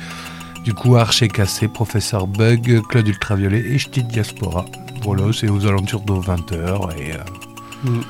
Du 0.64 0.74
coup, 0.74 0.95
Archer 0.95 1.28
Cassé, 1.28 1.68
Professeur 1.68 2.26
Bug, 2.26 2.82
Claude 2.88 3.07
Ultraviolet 3.07 3.59
et 3.59 3.78
Ch'ti 3.78 4.01
Diaspora. 4.01 4.64
Voilà, 5.03 5.34
c'est 5.34 5.49
aux 5.49 5.66
alentours 5.66 6.01
de 6.01 6.14
20h. 6.14 6.97
Et, 6.97 7.14
euh, 7.14 7.89
mm. 7.89 8.01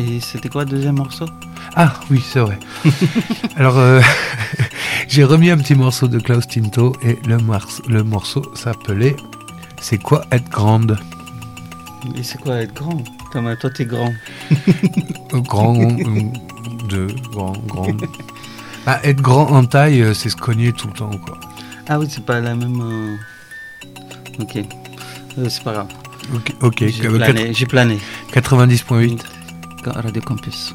et 0.00 0.20
c'était 0.20 0.48
quoi 0.48 0.64
le 0.64 0.70
deuxième 0.70 0.96
morceau? 0.96 1.26
Ah 1.76 1.94
oui, 2.10 2.20
c'est 2.20 2.40
vrai. 2.40 2.58
Alors, 3.56 3.78
euh, 3.78 4.00
j'ai 5.08 5.22
remis 5.22 5.50
un 5.50 5.56
petit 5.56 5.76
morceau 5.76 6.08
de 6.08 6.18
Klaus 6.18 6.48
Tinto 6.48 6.96
et 7.04 7.16
le, 7.26 8.02
morceau 8.02 8.42
s'appelait 8.56 9.14
C'est 9.80 9.98
quoi 9.98 10.24
être 10.32 10.48
grande? 10.48 10.98
Et 12.16 12.24
c'est 12.24 12.38
quoi 12.38 12.56
être 12.56 12.74
grand? 12.74 13.04
Thomas, 13.32 13.54
toi 13.54 13.70
t'es 13.70 13.84
grand. 13.84 14.12
Euh, 15.32 15.40
grand, 15.40 15.74
deux, 16.88 17.06
grand, 17.30 17.52
grand. 17.68 17.86
Ah, 18.86 18.98
être 19.04 19.22
grand 19.22 19.46
en 19.52 19.64
taille, 19.64 20.12
c'est 20.14 20.28
se 20.28 20.36
cogner 20.36 20.72
tout 20.72 20.88
le 20.88 20.94
temps, 20.94 21.10
quoi. 21.24 21.38
Ah 21.88 21.98
oui, 21.98 22.06
c'est 22.08 22.24
pas 22.24 22.40
la 22.40 22.54
même. 22.54 22.80
Euh, 22.80 24.42
ok. 24.42 24.56
Euh, 25.38 25.48
c'est 25.48 25.62
pas 25.62 25.72
grave. 25.72 25.88
Ok, 26.34 26.54
okay. 26.62 26.88
j'ai 26.88 27.66
plané. 27.66 27.98
90.8. 28.32 29.20
Radio 29.86 30.22
Campus. 30.22 30.74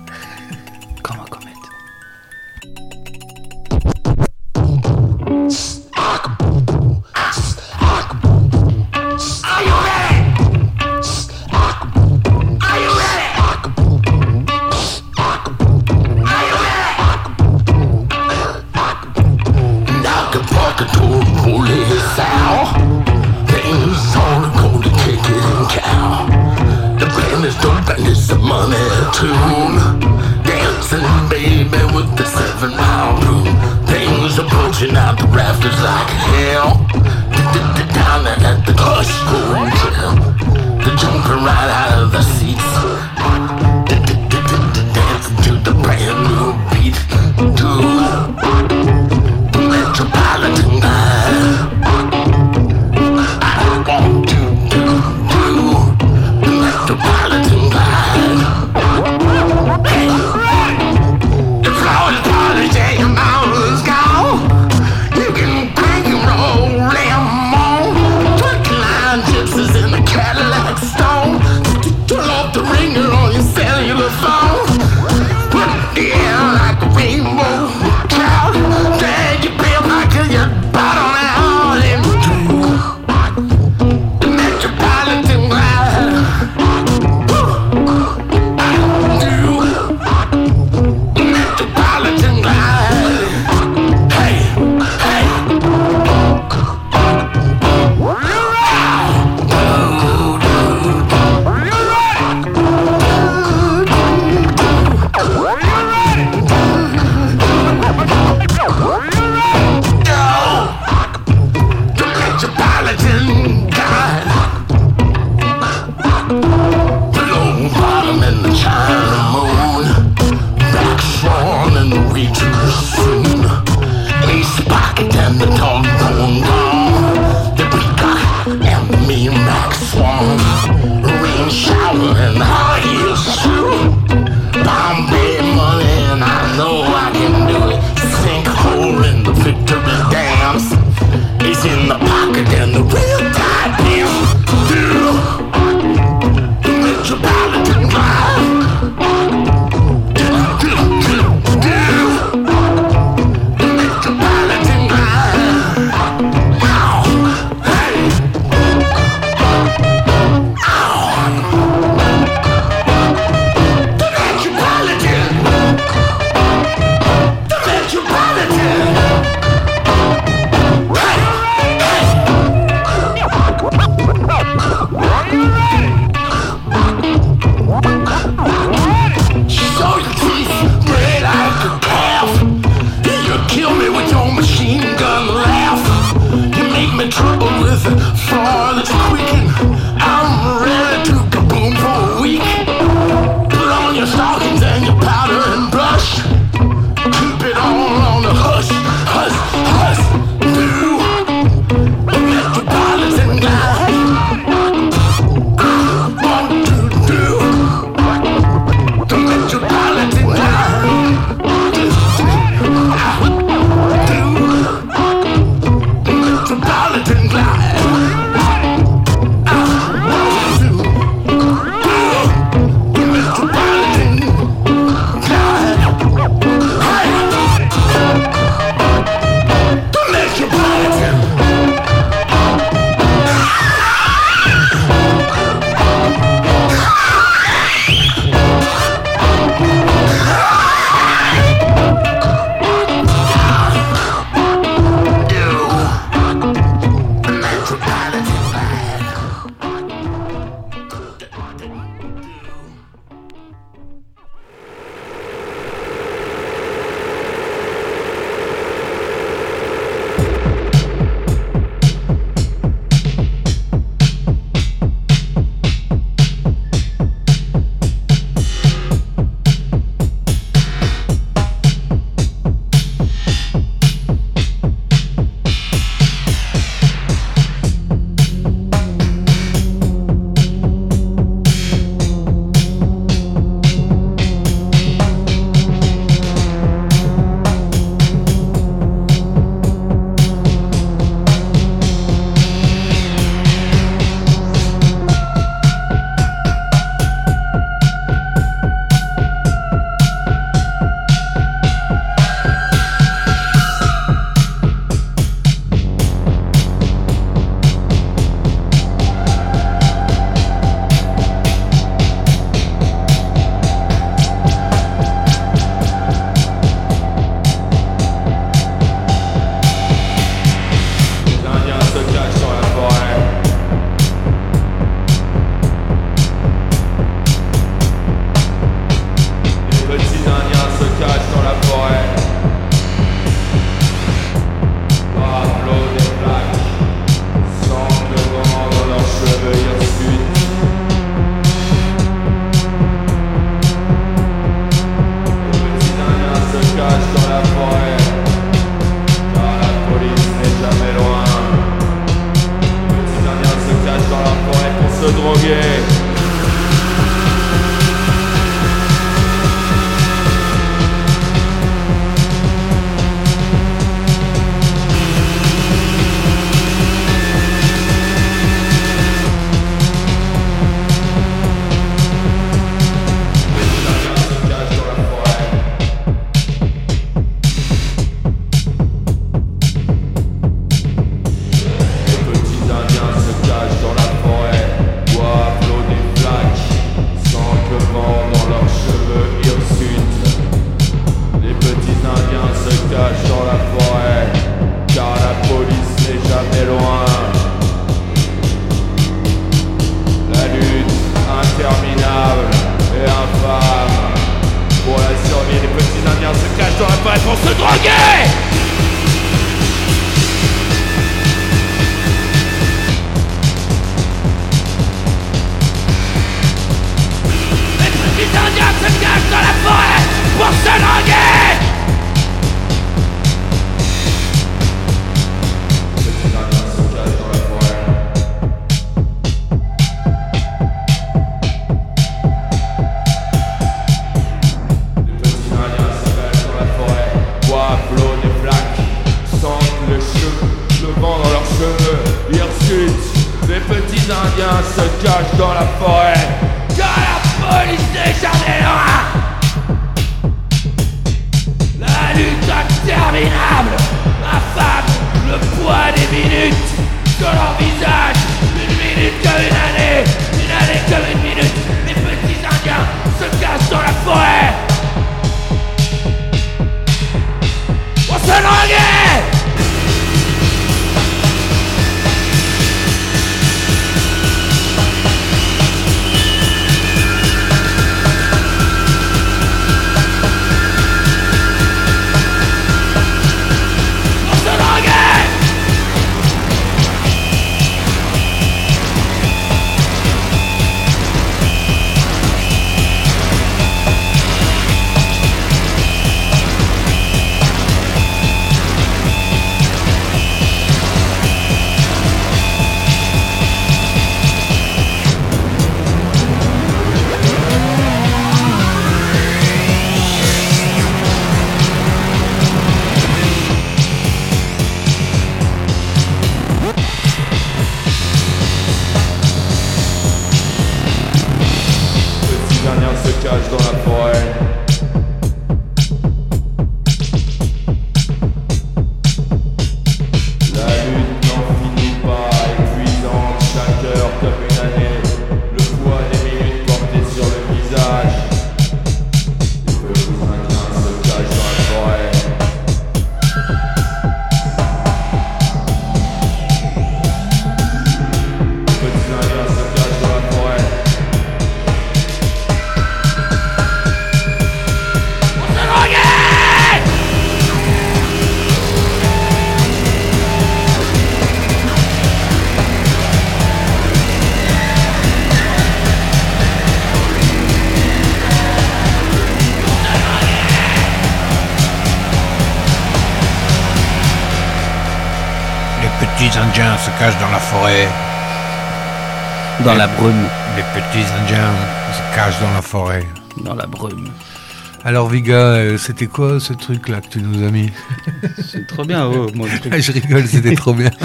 Viga, 585.09 585.33
euh, 585.33 585.77
c'était 585.77 586.07
quoi 586.07 586.39
ce 586.39 586.53
truc 586.53 586.87
là 586.87 587.01
que 587.01 587.09
tu 587.09 587.21
nous 587.21 587.45
as 587.45 587.51
mis 587.51 587.69
C'est 588.51 588.65
trop 588.67 588.85
bien, 588.85 589.05
oh, 589.07 589.27
mon 589.33 589.45
truc. 589.45 589.73
Je 589.77 589.91
rigole, 589.91 590.25
c'était 590.27 590.55
trop 590.55 590.73
bien. 590.73 590.91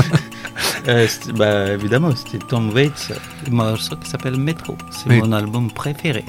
Euh, 0.86 1.08
bah, 1.34 1.72
évidemment, 1.72 2.14
c'était 2.14 2.44
Tom 2.46 2.70
Waits, 2.74 3.10
un 3.46 3.50
morceau 3.50 3.96
qui 3.96 4.10
s'appelle 4.10 4.36
Metro. 4.36 4.76
C'est 4.90 5.08
mon 5.16 5.32
album 5.32 5.72
préféré. 5.72 6.24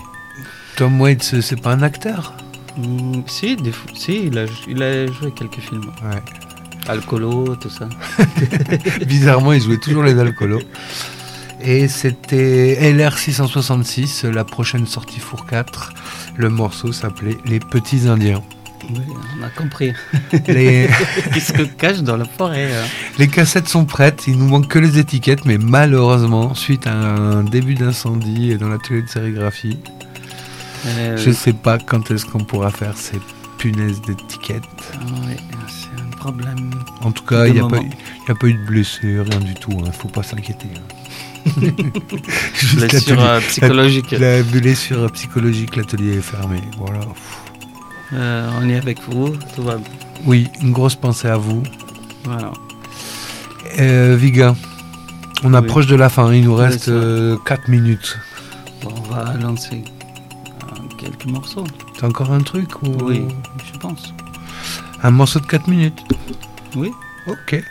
Tom 0.77 0.99
Waits, 1.01 1.41
c'est 1.41 1.61
pas 1.61 1.73
un 1.73 1.81
acteur 1.81 2.33
Hmm, 2.77 3.21
si, 3.27 3.55
des 3.55 3.71
si 3.93 4.25
il, 4.27 4.37
a, 4.37 4.45
il 4.67 4.83
a 4.83 5.07
joué 5.07 5.31
quelques 5.31 5.59
films. 5.59 5.91
Ouais. 6.03 6.21
Alcoolo, 6.87 7.55
tout 7.55 7.69
ça. 7.69 7.87
Bizarrement, 9.07 9.53
il 9.53 9.61
jouait 9.61 9.77
toujours 9.77 10.03
les 10.03 10.19
alcoolos. 10.19 10.61
Et 11.65 11.87
c'était 11.87 12.77
LR666, 12.93 14.27
la 14.27 14.43
prochaine 14.43 14.85
sortie 14.85 15.19
Four 15.19 15.45
4. 15.47 15.93
Le 16.37 16.49
morceau 16.49 16.91
s'appelait 16.91 17.37
Les 17.45 17.59
Petits 17.59 18.07
Indiens. 18.07 18.43
Oui, 18.87 18.99
on 19.39 19.43
a 19.43 19.49
compris. 19.49 19.91
Les, 20.47 20.87
Qui 21.33 21.41
se 21.41 21.53
cache 21.63 22.01
dans 22.01 22.17
la 22.17 22.25
forêt. 22.25 22.65
hein. 22.71 22.85
les 23.17 23.27
cassettes 23.27 23.67
sont 23.67 23.85
prêtes, 23.85 24.25
il 24.27 24.37
nous 24.37 24.45
manque 24.47 24.67
que 24.67 24.77
les 24.77 24.99
étiquettes, 24.99 25.43
mais 25.45 25.57
malheureusement, 25.57 26.53
suite 26.53 26.85
à 26.85 26.93
un 26.93 27.43
début 27.43 27.73
d'incendie 27.73 28.55
dans 28.57 28.67
l'atelier 28.69 29.01
de 29.01 29.07
sérigraphie, 29.09 29.79
Euh, 30.85 31.17
je 31.17 31.31
sais 31.31 31.53
pas 31.53 31.79
quand 31.79 32.11
est-ce 32.11 32.27
qu'on 32.27 32.43
pourra 32.43 32.69
faire 32.69 32.95
ces 32.95 33.19
punaises 33.57 34.01
d'étiquettes. 34.01 34.61
oui, 35.25 35.35
c'est 35.67 35.99
un 35.99 36.09
problème. 36.17 36.69
En 37.01 37.11
tout 37.11 37.23
cas, 37.25 37.47
il 37.47 37.53
n'y 37.53 37.59
a, 37.59 37.67
pas- 37.67 37.77
a 37.79 38.45
eu 38.47 38.53
de 38.53 38.65
blessure, 38.67 39.25
rien 39.27 39.39
du 39.39 39.55
tout, 39.55 39.71
il 39.71 39.83
ne 39.83 39.91
faut 39.91 40.09
pas 40.09 40.21
s'inquiéter. 40.21 40.67
hein. 40.75 40.81
Juste 42.53 42.75
Blessure 42.77 43.15
l'atelier- 43.15 43.21
euh, 43.21 43.39
psychologique. 43.41 44.11
La 44.11 44.43
blessure 44.43 45.11
psychologique, 45.11 45.75
l'atelier 45.75 46.17
est 46.17 46.21
fermé. 46.21 46.61
Voilà. 46.77 47.01
Euh, 48.13 48.49
on 48.61 48.69
est 48.69 48.75
avec 48.77 48.99
vous, 49.09 49.29
tout 49.55 49.63
va 49.63 49.75
bien. 49.77 49.85
Oui, 50.25 50.47
une 50.61 50.71
grosse 50.71 50.95
pensée 50.95 51.27
à 51.27 51.37
vous. 51.37 51.61
Voilà. 52.23 52.51
Euh, 53.79 54.15
Viga, 54.19 54.55
On 55.43 55.49
Oui. 55.51 55.57
approche 55.57 55.85
de 55.87 55.95
la 55.95 56.09
fin, 56.09 56.31
il 56.33 56.43
nous 56.45 56.55
reste 56.55 56.89
vrai. 56.89 57.37
4 57.45 57.67
minutes. 57.67 58.17
Bon, 58.81 58.91
on 58.97 59.13
va 59.13 59.33
lancer 59.35 59.83
euh, 60.63 60.75
quelques 60.97 61.25
morceaux. 61.25 61.65
C'est 61.95 62.05
encore 62.05 62.31
un 62.31 62.41
truc 62.41 62.81
ou... 62.83 62.87
Oui, 63.03 63.21
je 63.73 63.77
pense. 63.79 64.13
Un 65.03 65.11
morceau 65.11 65.39
de 65.39 65.45
4 65.45 65.67
minutes 65.67 66.01
Oui. 66.75 66.91
Ok. 67.27 67.61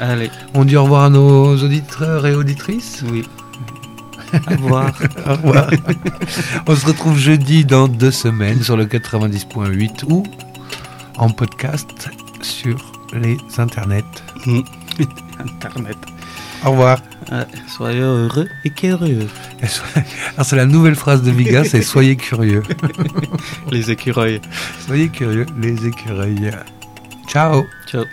Allez, 0.00 0.30
On 0.54 0.64
dit 0.64 0.76
au 0.76 0.84
revoir 0.84 1.04
à 1.04 1.10
nos 1.10 1.56
auditeurs 1.62 2.26
et 2.26 2.34
auditrices. 2.34 3.02
oui. 3.10 3.24
Au 4.46 4.50
revoir. 4.50 4.92
Au 5.26 5.30
revoir. 5.32 5.70
On 6.66 6.76
se 6.76 6.84
retrouve 6.86 7.16
jeudi 7.18 7.64
dans 7.64 7.88
deux 7.88 8.10
semaines 8.10 8.62
sur 8.62 8.76
le 8.76 8.84
90.8 8.84 10.04
ou 10.06 10.22
en 11.16 11.30
podcast 11.30 12.10
sur 12.42 12.92
les 13.14 13.38
internets. 13.56 14.04
Internet. 15.38 15.96
Au 16.64 16.72
revoir. 16.72 16.98
Euh, 17.32 17.44
soyez 17.68 18.00
heureux 18.00 18.48
et 18.64 18.70
curieux. 18.70 19.28
C'est 20.42 20.56
la 20.56 20.66
nouvelle 20.66 20.96
phrase 20.96 21.22
de 21.22 21.30
Viga, 21.30 21.64
c'est 21.64 21.82
soyez 21.94 22.16
curieux. 22.16 22.62
Les 23.70 23.90
écureuils. 23.90 24.40
Soyez 24.86 25.08
curieux, 25.08 25.46
les 25.58 25.86
écureuils. 25.86 26.50
Ciao 27.28 27.64
Ciao. 27.86 28.04